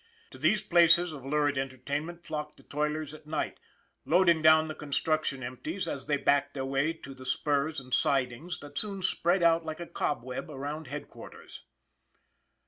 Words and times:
To 0.31 0.39
these 0.39 0.63
places 0.63 1.11
of 1.11 1.23
lurid 1.27 1.59
entertainment 1.59 2.25
flocked 2.25 2.57
the 2.57 2.63
toilers 2.63 3.13
at 3.13 3.27
night, 3.27 3.59
loading 4.03 4.41
down 4.41 4.65
the 4.67 4.73
construction 4.73 5.43
empties 5.43 5.87
as 5.87 6.07
they 6.07 6.17
backed 6.17 6.55
their 6.55 6.65
way 6.65 6.91
to 6.91 7.13
the 7.13 7.23
spurs 7.23 7.79
and 7.79 7.93
sidings 7.93 8.57
that 8.61 8.79
soon 8.79 9.03
spread 9.03 9.43
out 9.43 9.63
like 9.63 9.79
a 9.79 9.85
cobweb 9.85 10.49
around 10.49 10.87
headquarters. 10.87 11.65